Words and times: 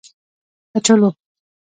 🥔 0.03 0.09
کچالو 0.73 1.09